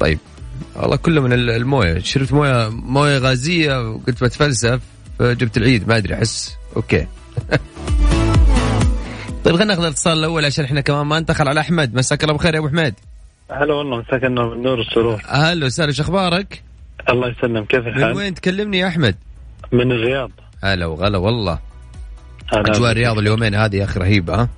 طيب. 0.00 0.18
والله 0.76 0.96
كله 0.96 1.20
من 1.20 1.32
ال- 1.32 1.50
الموية. 1.50 1.98
شربت 1.98 2.32
مويه 2.32 2.68
موية 2.68 3.18
غازية 3.18 3.90
وقلت 3.90 4.24
بتفلسف 4.24 4.80
فجبت 5.18 5.56
العيد. 5.56 5.88
ما 5.88 5.96
أدري 5.96 6.14
أحس. 6.14 6.56
okay. 6.76 7.06
طيب 9.44 9.54
خلينا 9.56 9.64
ناخذ 9.64 9.82
الاتصال 9.82 10.18
الأول 10.18 10.44
عشان 10.44 10.64
إحنا 10.64 10.80
كمان 10.80 11.06
ما 11.06 11.20
نتاخر 11.20 11.48
على 11.48 11.60
أحمد. 11.60 11.94
مساك 11.94 12.24
الله 12.24 12.34
بخير 12.34 12.54
يا 12.54 12.58
أبو 12.58 12.68
حميد 12.68 12.94
هلا 13.50 13.74
والله 13.74 13.98
مساك 14.00 14.24
النور 14.24 14.52
النور 14.52 14.78
والسرور 14.78 15.22
أهلا 15.28 15.66
وسهلا. 15.66 15.92
شو 15.92 16.02
أخبارك؟ 16.02 16.62
الله 17.10 17.28
يسلم 17.28 17.64
كيف 17.64 17.80
من 17.80 17.88
الحال؟ 17.88 18.16
وين؟ 18.16 18.34
تكلمني 18.34 18.78
يا 18.78 18.88
أحمد؟ 18.88 19.14
من 19.72 19.92
الرياض. 19.92 20.30
هلا 20.64 20.86
وغلا 20.86 21.18
والله. 21.18 21.52
هلا 21.52 21.58
اجواء 22.52 22.80
بك. 22.80 22.90
الرياض 22.90 23.18
اليومين 23.18 23.54
هذه؟ 23.54 23.76
يا 23.76 23.84
أخي 23.84 24.00
رهيبة 24.00 24.34
ها؟ 24.34 24.48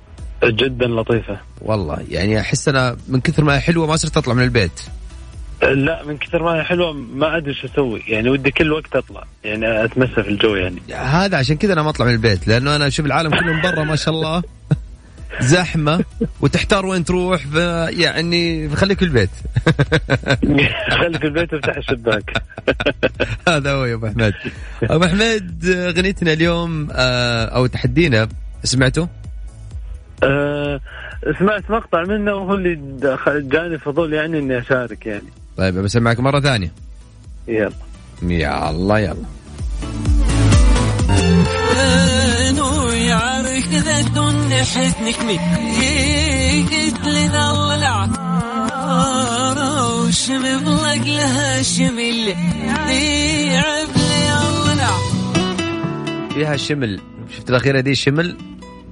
جدا 0.43 0.87
لطيفة. 0.87 1.39
والله 1.61 1.97
يعني 2.09 2.39
أحس 2.39 2.67
أنا 2.67 2.97
من 3.07 3.21
كثر 3.21 3.43
ما 3.43 3.55
هي 3.55 3.59
حلوة 3.59 3.87
ما 3.87 3.95
صرت 3.95 4.17
أطلع 4.17 4.33
من 4.33 4.43
البيت. 4.43 4.81
لا 5.61 6.03
من 6.05 6.17
كثر 6.17 6.43
ما 6.43 6.51
هي 6.51 6.63
حلوة 6.63 6.93
ما 6.93 7.37
أدري 7.37 7.53
شو 7.53 7.67
أسوي. 7.67 8.03
يعني 8.07 8.29
ودي 8.29 8.51
كل 8.51 8.71
وقت 8.71 8.95
أطلع 8.95 9.23
يعني 9.43 9.83
اتمسى 9.83 10.23
في 10.23 10.29
الجو 10.29 10.55
يعني. 10.55 10.81
هذا 10.93 11.37
عشان 11.37 11.57
كذا 11.57 11.73
أنا 11.73 11.83
ما 11.83 11.89
أطلع 11.89 12.05
من 12.05 12.13
البيت 12.13 12.47
لأنه 12.47 12.75
أنا 12.75 12.87
أشوف 12.87 13.05
العالم 13.05 13.29
كله 13.29 13.53
من 13.53 13.61
برا 13.61 13.83
ما 13.83 13.95
شاء 13.95 14.13
الله. 14.13 14.43
زحمة 15.41 16.03
وتحتار 16.41 16.85
وين 16.85 17.03
تروح 17.05 17.47
ف- 17.47 17.55
يعني 17.99 18.69
خليك 18.75 18.99
في 18.99 19.05
البيت. 19.05 19.29
خلي 20.99 21.19
في 21.19 21.25
البيت 21.27 21.53
وافتح 21.53 21.77
الشباك. 21.77 22.33
هذا 23.47 23.71
هو 23.71 23.85
يا 23.85 23.93
أبو 23.95 24.07
حميد 24.07 24.33
أبو 24.83 25.05
حميد 25.07 25.65
اغنيتنا 25.65 26.33
اليوم 26.33 26.87
آه، 26.91 27.45
أو 27.45 27.65
تحدينا 27.67 28.27
سمعته؟ 28.63 29.07
آه، 30.23 30.79
سمعت 31.39 31.71
مقطع 31.71 32.03
منه 32.03 32.33
وهو 32.33 32.53
اللي 32.55 32.79
جاني 33.27 33.79
فضول 33.79 34.13
يعني 34.13 34.39
إني 34.39 34.59
أشارك 34.59 35.05
يعني. 35.05 35.23
طيب 35.57 35.75
بسمعك 35.77 36.19
مرة 36.19 36.39
ثانية. 36.39 36.71
يلا. 37.47 37.71
يا 38.23 38.69
الله 38.69 38.99
يلا 38.99 39.15
ويعرف 41.09 42.18
كذا 43.79 43.99
نكني 45.01 45.37
قلت 46.63 47.07
لنا 47.07 47.51
ولع 47.51 48.03
وشمم 49.85 50.67
لها 51.05 51.61
شمل 51.61 52.27
يعب 53.53 53.87
لي 53.95 54.31
ولع 54.65 54.97
فيها 56.33 56.57
شمل. 56.57 56.99
شفت 57.29 57.49
الأخيرة 57.49 57.79
دي 57.79 57.95
شمل؟ 57.95 58.37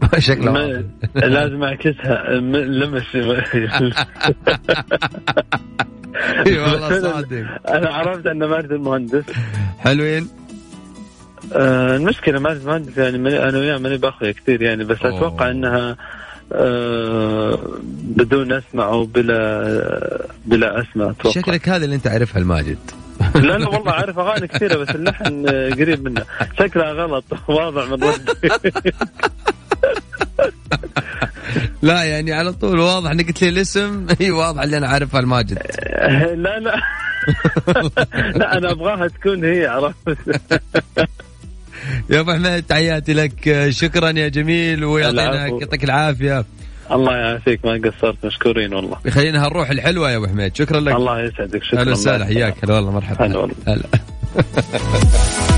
واضح. 0.61 0.81
لازم 1.15 1.63
أعكسها. 1.63 2.29
لمس. 2.31 3.15
إي 6.47 6.57
والله 6.57 7.01
صادق. 7.01 7.45
أنا 7.69 7.89
عرفت 7.89 8.25
ان 8.25 8.39
ماجد 8.43 8.71
المهندس 8.71 9.23
حلوين. 9.79 10.27
آه 11.53 11.95
المشكلة 11.95 12.39
ماجد 12.39 12.59
المهندس 12.61 12.97
يعني 12.97 13.17
ماني- 13.17 13.43
أنا 13.43 13.57
وياه 13.57 13.77
ماني 13.77 13.97
باخذها 13.97 14.31
كثير 14.31 14.61
يعني 14.61 14.83
بس 14.83 15.01
أوه. 15.01 15.17
أتوقع 15.17 15.51
إنها 15.51 15.95
آه 16.53 17.59
بدون 18.03 18.51
اسمع 18.53 18.85
أو 18.87 19.05
بلا 19.05 20.27
بلا 20.45 20.81
اسمع 20.81 21.09
أتوقع. 21.09 21.31
شكلك 21.41 21.69
هذا 21.69 21.85
اللي 21.85 21.95
أنت 21.95 22.07
عارفها 22.07 22.41
الماجد. 22.41 22.77
لا 23.35 23.57
لا 23.57 23.69
والله 23.69 23.91
عارف 23.91 24.19
أغاني 24.19 24.47
كثيرة 24.47 24.77
بس 24.77 24.89
اللحن 24.89 25.45
آه، 25.49 25.69
قريب 25.69 26.03
منه 26.03 26.23
شكلها 26.59 26.91
غلط 26.93 27.23
واضح 27.47 27.87
من 27.89 28.03
ردي 28.03 28.91
لا 31.81 32.03
يعني 32.03 32.33
على 32.33 32.53
طول 32.53 32.79
واضح 32.79 33.11
إنك 33.11 33.27
قلت 33.27 33.41
لي 33.41 33.49
الاسم. 33.49 34.05
إي 34.21 34.31
واضح 34.31 34.61
اللي 34.61 34.77
أنا 34.77 34.87
عارفها 34.87 35.19
الماجد. 35.19 35.57
لا 36.43 36.59
لا. 36.59 36.81
لا 38.35 38.57
أنا 38.57 38.71
أبغاها 38.71 39.07
تكون 39.07 39.43
هي 39.45 39.65
عرفت. 39.67 40.17
يا 42.09 42.19
أبو 42.19 42.31
حميد 42.31 42.63
تحياتي 42.63 43.13
لك. 43.13 43.67
شكرا 43.69 44.09
يا 44.09 44.27
جميل 44.27 44.85
ويعطينا. 44.85 45.47
يعطيك 45.47 45.83
العافية. 45.83 46.45
الله 46.91 47.17
يعافيك 47.17 47.65
ما 47.65 47.81
قصرت 47.89 48.25
مشكورين 48.25 48.73
والله. 48.73 48.97
يخلينا 49.05 49.45
هالروح 49.45 49.69
الحلوة 49.69 50.11
يا 50.11 50.17
أبو 50.17 50.27
حميد 50.27 50.55
شكرا 50.55 50.79
لك. 50.79 50.95
الله 50.95 51.21
يسعدك 51.21 51.63
شكرا 51.63 51.81
أهلا 51.81 51.91
وسهلا 51.91 52.25
حياك. 52.25 52.55
هلا 52.63 52.73
والله 52.73 52.91
مرحبا. 52.91 53.25
هلا 53.25 53.37
والله. 53.37 53.55
هلا. 53.67 53.83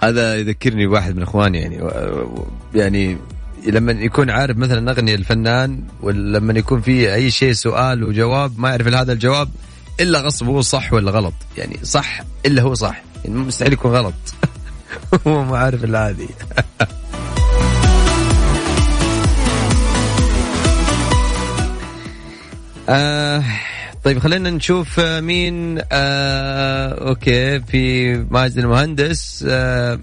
هذا 0.00 0.36
يذكرني 0.36 0.86
بواحد 0.86 1.16
من 1.16 1.22
إخواني 1.22 1.58
يعني 1.58 1.80
يعني 2.74 3.16
لما 3.66 3.92
يكون 3.92 4.30
عارف 4.30 4.56
مثلا 4.56 4.90
أغنية 4.90 5.14
الفنان 5.14 5.82
ولما 6.02 6.58
يكون 6.58 6.80
في 6.80 7.14
أي 7.14 7.30
شيء 7.30 7.52
سؤال 7.52 8.04
وجواب 8.04 8.60
ما 8.60 8.68
يعرف 8.68 8.86
هذا 8.86 9.12
الجواب 9.12 9.48
إلا 10.00 10.20
غصب 10.20 10.46
هو 10.46 10.60
صح 10.60 10.92
ولا 10.92 11.10
غلط. 11.10 11.34
يعني 11.56 11.78
صح 11.82 12.20
إلا 12.46 12.62
هو 12.62 12.74
صح. 12.74 13.02
يعني 13.24 13.36
مستحيل 13.38 13.72
يكون 13.72 13.90
غلط. 13.92 14.14
هو 15.26 15.44
ما 15.44 15.58
عارف 15.58 15.84
إلا 15.84 16.08
هذه. 16.08 16.28
آه 22.88 23.44
طيب 24.04 24.18
خلينا 24.18 24.50
نشوف 24.50 25.00
آه، 25.00 25.20
مين 25.20 25.78
آه 25.92 27.08
okay 27.08 27.60
في 27.60 28.14
ماجد 28.30 28.58
المهندس 28.58 29.44
آه 29.48 29.98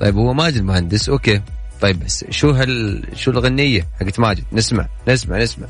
طيب 0.00 0.16
هو 0.16 0.32
ماجد 0.34 0.56
المهندس 0.56 1.08
okay. 1.08 1.40
طيب 1.80 2.04
بس 2.04 2.24
شو 2.30 2.50
هال 2.50 3.02
شو 3.14 3.30
الغنية 3.30 3.86
حقت 4.00 4.20
ماجد؟ 4.20 4.44
نسمع 4.52 4.88
نسمع 5.08 5.38
نسمع. 5.38 5.66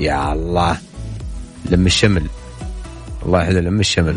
يا 0.00 0.32
الله. 0.32 0.78
لم 1.70 1.86
الشمل. 1.86 2.26
الله 3.26 3.42
يحفظه 3.42 3.60
لم 3.60 3.80
الشمل. 3.80 4.16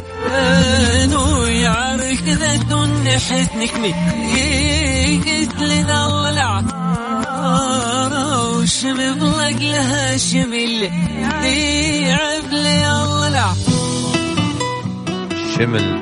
شمل. 15.57 16.01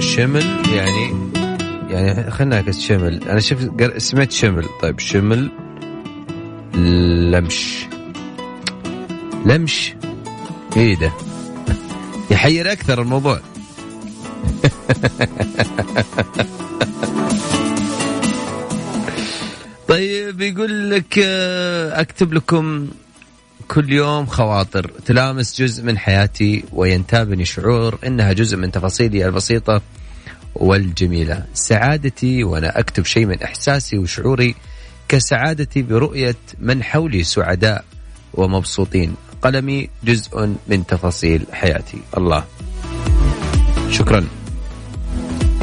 شمل 0.00 0.62
يعني 0.74 1.30
يعني 1.90 2.30
نعكس 2.44 2.80
شمل. 2.80 3.28
أنا 3.28 3.40
شفت 3.40 3.70
سمعت 3.98 4.32
شمل. 4.32 4.64
طيب 4.82 4.98
شمل. 4.98 5.50
لمش. 7.34 7.87
لمش. 9.46 9.94
إيه 10.76 10.96
ده؟ 10.96 11.12
يحير 12.30 12.72
أكثر 12.72 13.02
الموضوع. 13.02 13.40
طيب 19.88 20.40
يقول 20.40 20.90
لك 20.90 21.18
آه، 21.24 22.00
أكتب 22.00 22.32
لكم 22.34 22.88
كل 23.68 23.92
يوم 23.92 24.26
خواطر. 24.26 24.90
تلامس 25.06 25.62
جزء 25.62 25.84
من 25.84 25.98
حياتي 25.98 26.64
وينتابني 26.72 27.44
شعور 27.44 27.98
إنها 28.06 28.32
جزء 28.32 28.56
من 28.56 28.72
تفاصيلي 28.72 29.26
البسيطة 29.26 29.82
والجميلة، 30.54 31.44
سعادتي 31.54 32.44
وأنا 32.44 32.78
أكتب 32.78 33.04
شيء 33.04 33.26
من 33.26 33.42
إحساسي 33.42 33.98
وشعوري 33.98 34.54
كسعادتي 35.08 35.82
برؤية 35.82 36.36
من 36.58 36.82
حولي 36.82 37.24
سعداء 37.24 37.84
ومبسوطين، 38.34 39.14
قلمي 39.42 39.88
جزء 40.04 40.56
من 40.68 40.86
تفاصيل 40.86 41.46
حياتي، 41.52 41.98
الله. 42.16 42.44
شكرا. 43.90 44.26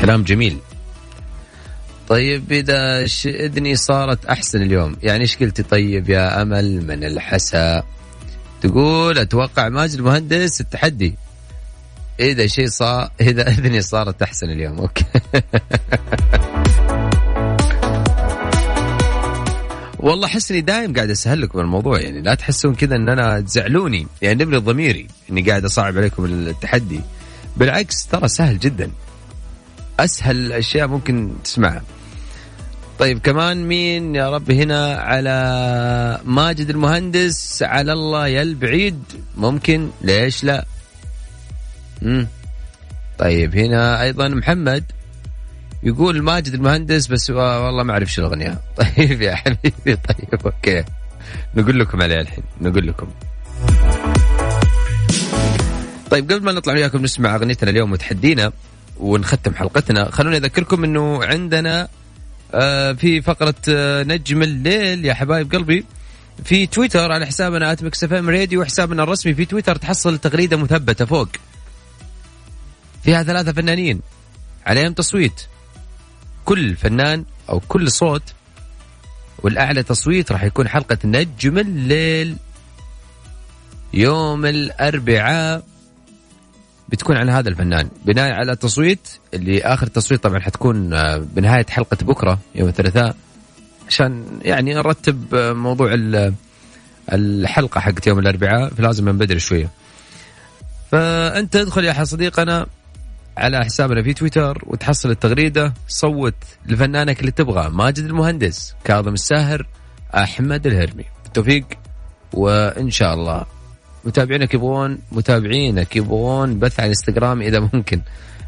كلام 0.02 0.24
جميل. 0.24 0.58
طيب 2.10 2.52
إذا 2.52 3.06
ش- 3.08 3.28
إذني 3.28 3.76
صارت 3.76 4.26
أحسن 4.26 4.62
اليوم. 4.62 4.96
يعني 5.04 5.22
إيش 5.22 5.38
قلتي؟ 5.38 5.64
طيب 5.64 6.10
يا 6.10 6.42
أمل 6.42 6.88
من 6.88 7.04
الحسا. 7.04 7.84
تقول 8.62 9.18
أتوقع 9.20 9.70
ماجد 9.70 9.94
المهندس 9.94 10.62
التحدي. 10.62 11.16
إذا 12.20 12.48
شيء 12.48 12.68
صار 12.68 13.10
إذا 13.22 13.48
إذني 13.52 13.82
صارت 13.82 14.22
أحسن 14.22 14.50
اليوم. 14.50 14.78
أوكي. 14.80 15.06
والله 20.06 20.28
حسني 20.28 20.62
دايم 20.62 20.94
قاعد 20.94 21.10
أسهل 21.10 21.42
لكم 21.42 21.60
الموضوع 21.60 22.00
يعني 22.00 22.22
لا 22.22 22.36
تحسون 22.36 22.76
كذا 22.76 22.96
إن 22.96 23.10
أنا 23.10 23.42
تزعلوني. 23.42 24.08
يعني 24.22 24.44
نبني 24.44 24.58
ضميري 24.58 25.08
إني 25.30 25.42
قاعد 25.42 25.66
أصعب 25.66 25.98
عليكم 25.98 26.26
التحدي. 26.26 27.02
بالعكس 27.58 28.08
ترى 28.08 28.28
سهل 28.28 28.60
جدا. 28.60 28.92
أسهل 30.00 30.36
الاشياء 30.36 30.88
ممكن 30.88 31.34
تسمعها. 31.44 31.84
طيب 33.00 33.20
كمان 33.20 33.68
مين 33.68 34.16
يا 34.16 34.30
رب 34.30 34.52
هنا 34.52 34.96
على 34.96 36.22
ماجد 36.26 36.70
المهندس؟ 36.70 37.64
على 37.64 37.94
الله 37.94 38.28
يا 38.28 38.42
البعيد. 38.42 39.04
ممكن؟ 39.38 39.90
ليش 40.02 40.44
لا؟ 40.44 40.66
مم. 42.02 42.28
طيب 43.20 43.56
هنا 43.56 44.02
أيضا 44.02 44.28
محمد. 44.28 44.84
يقول 45.86 46.22
ماجد 46.22 46.54
المهندس 46.54 47.08
بس 47.08 47.30
والله 47.30 47.84
ما 47.84 47.94
أعرف 47.94 48.14
شو 48.14 48.22
الأغنية. 48.22 48.60
طيب 48.78 49.22
يا 49.22 49.36
حبيبي 49.36 49.96
طيب 49.96 50.46
أوكي. 50.46 50.84
نقول 51.56 51.80
لكم 51.80 52.02
عليه 52.02 52.22
الحين 52.22 52.44
نقول 52.62 52.88
لكم. 52.88 53.08
طيب 56.12 56.32
قبل 56.32 56.44
ما 56.44 56.52
نطلع 56.52 56.74
وياكم 56.74 57.02
نسمع 57.02 57.36
أغنيتنا 57.36 57.70
اليوم 57.70 57.92
وتحدينا 57.92 58.52
ونختم 58.98 59.56
حلقتنا 59.56 60.12
خلوني 60.12 60.38
أذكركم 60.38 60.84
إنه 60.84 61.26
عندنا 61.26 61.88
آه، 62.54 62.92
في 62.94 63.22
فقرة 63.22 63.56
آه، 63.70 64.04
نجم 64.04 64.44
الليل 64.44 65.06
يا 65.06 65.14
حبايب 65.14 65.52
قلبي. 65.52 65.86
في 66.44 66.68
تويتر 66.68 67.12
على 67.12 67.26
حسابنا 67.26 67.72
at 67.72 68.04
Mix 68.04 68.14
FM 68.14 68.30
Radio 68.30 68.62
وحسابنا 68.62 69.04
الرسمي 69.04 69.34
في 69.34 69.46
تويتر 69.46 69.76
تحصل 69.76 70.18
تغريدة 70.18 70.58
مثبتة 70.58 71.06
فوق. 71.06 71.30
فيها 73.04 73.24
ثلاثة 73.24 73.52
فنانين 73.52 74.02
عليهم 74.66 74.94
تصويت. 74.94 75.48
كل 76.46 76.76
فنان 76.76 77.26
أو 77.50 77.60
كل 77.60 77.92
صوت 77.92 78.24
والأعلى 79.44 79.84
تصويت 79.84 80.32
راح 80.32 80.44
يكون 80.44 80.68
حلقة 80.68 80.98
نجم 81.06 81.58
الليل. 81.58 82.38
يوم 83.94 84.46
الأربعاء 84.46 85.64
بتكون 86.90 87.18
عن 87.18 87.30
هذا 87.30 87.50
الفنان. 87.50 87.90
بناء 88.06 88.32
على 88.32 88.56
تصويت 88.56 89.08
اللي 89.34 89.62
آخر 89.62 89.88
تصويت 89.88 90.24
طبعا 90.24 90.40
حتكون 90.40 90.94
آه، 90.94 91.18
بنهاية 91.18 91.66
حلقة 91.70 91.98
بكرة 92.02 92.40
يوم 92.56 92.70
الثلاثاء 92.70 93.16
عشان 93.88 94.40
يعني 94.42 94.74
نرتب 94.74 95.36
آه، 95.36 95.54
موضوع 95.54 95.94
ال- 95.94 96.34
الحلقة 97.14 97.80
حقت 97.80 98.08
يوم 98.08 98.20
الأربعاء 98.20 98.70
فلازم 98.70 99.06
من 99.06 99.18
بدري 99.18 99.40
شوية. 99.40 99.70
فأنت 100.92 101.56
ادخل 101.56 101.86
يا 101.86 102.04
صديقنا. 102.04 102.66
على 103.38 103.66
حسابنا 103.66 104.04
في 104.04 104.14
تويتر 104.14 104.64
وتحصل 104.68 105.12
التغريدة. 105.12 105.74
صوت 105.88 106.36
لفنانك 106.66 107.20
اللي 107.20 107.32
تبغاه 107.32 107.70
ماجد 107.70 108.04
المهندس 108.04 108.76
كاظم 108.84 109.14
الساهر 109.14 109.68
أحمد 110.16 110.68
الهرمي. 110.68 111.06
بالتوفيق 111.24 111.66
وإن 112.34 112.92
شاء 112.92 113.14
الله. 113.14 113.46
متابعينك 114.06 114.54
يبغون 114.54 114.98
متابعينك 115.12 115.96
يبغون 115.96 116.60
بث 116.60 116.80
على 116.80 116.86
الإنستغرام 116.86 117.42
إذا 117.42 117.60
ممكن. 117.60 117.98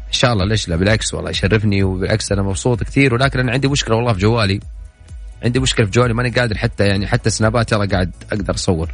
إن 0.08 0.12
شاء 0.12 0.32
الله 0.32 0.44
ليش 0.44 0.68
لا؟ 0.68 0.76
بالعكس 0.76 1.14
والله 1.14 1.30
يشرفني 1.30 1.82
وبالعكس 1.82 2.32
أنا 2.32 2.42
مبسوط 2.42 2.82
كثير. 2.82 3.14
ولكن 3.14 3.40
أنا 3.40 3.52
عندي 3.52 3.68
مشكلة 3.68 3.96
والله 3.96 4.12
في 4.12 4.18
جوالي. 4.18 4.60
عندي 5.44 5.60
مشكلة 5.60 5.86
في 5.86 5.92
جوالي 5.92 6.14
ماني 6.14 6.30
قادر 6.30 6.58
حتى 6.58 6.86
يعني 6.86 7.06
حتى 7.06 7.30
سنابات 7.30 7.68
ترى 7.68 7.86
قاعد 7.86 8.10
أقدر 8.32 8.54
أصور. 8.54 8.90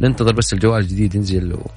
ننتظر 0.00 0.32
بس 0.32 0.52
الجوال 0.52 0.80
الجديد 0.82 1.14
ينزل 1.14 1.52
و... 1.52 1.70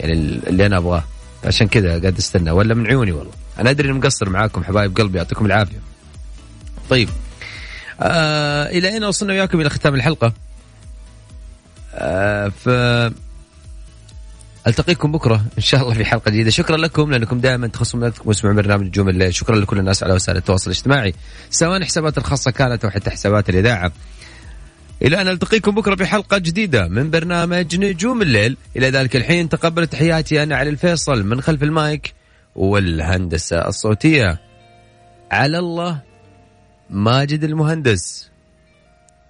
يعني 0.00 0.12
اللي 0.46 0.66
أنا 0.66 0.76
أبغاه. 0.76 1.04
عشان 1.44 1.68
كذا 1.68 2.00
قاعد 2.00 2.18
استنى. 2.18 2.50
ولا 2.50 2.74
من 2.74 2.86
عيوني 2.86 3.12
والله. 3.12 3.32
أنا 3.58 3.70
أدري 3.70 3.88
إني 3.88 3.98
مقصر 3.98 4.28
معاكم 4.28 4.64
حبايب 4.64 4.96
قلبي 4.96 5.18
يعطيكم 5.18 5.46
العافية. 5.46 5.80
طيب. 6.90 7.08
آه 8.00 8.66
إلى 8.66 8.88
أين 8.88 9.04
وصلنا 9.04 9.32
وياكم 9.32 9.60
إلى 9.60 9.70
ختام 9.70 9.94
الحلقة؟ 9.94 10.32
آه 11.94 12.48
ف 12.48 12.68
ألتقيكم 14.66 15.12
بكرة 15.12 15.44
إن 15.58 15.62
شاء 15.62 15.82
الله 15.82 15.94
في 15.94 16.04
حلقة 16.04 16.30
جديدة. 16.30 16.50
شكرا 16.50 16.76
لكم 16.76 17.10
لأنكم 17.10 17.40
دائما 17.40 17.66
تخصصون 17.66 18.02
وقتكم 18.02 18.28
وتسمعون 18.28 18.56
برنامج 18.56 18.86
نجوم 18.86 19.08
الليل 19.08 19.34
شكرا 19.34 19.56
لكل 19.56 19.78
الناس 19.78 20.02
على 20.02 20.14
وسائل 20.14 20.38
التواصل 20.38 20.70
الاجتماعي 20.70 21.14
سواء 21.50 21.84
حسابات 21.84 22.18
الخاصة 22.18 22.50
كانت 22.50 22.84
أو 22.84 22.90
حتى 22.90 23.10
حسابات 23.10 23.48
الإذاعة. 23.48 23.92
إلى 25.02 25.20
أن 25.20 25.28
التقيكم 25.28 25.74
بكرة 25.74 25.94
في 25.94 26.06
حلقه 26.06 26.38
جديدة 26.38 26.88
من 26.88 27.10
برنامج 27.10 27.76
نجوم 27.76 28.22
الليل. 28.22 28.56
إلى 28.76 28.90
ذلك 28.90 29.16
الحين 29.16 29.48
تقبل 29.48 29.86
تحياتي 29.86 30.42
أنا 30.42 30.56
علي 30.56 30.70
الفيصل 30.70 31.26
من 31.26 31.40
خلف 31.40 31.62
المايك 31.62 32.14
والهندسة 32.54 33.68
الصوتية. 33.68 34.40
على 35.30 35.58
الله 35.58 36.02
ماجد 36.90 37.44
المهندس. 37.44 38.30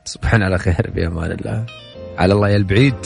تصبحون 0.04 0.42
على 0.42 0.58
خير 0.58 0.90
بامان 0.94 1.32
الله. 1.32 1.66
على 2.18 2.32
الله 2.34 2.48
يا 2.48 2.56
البعيد. 2.56 2.96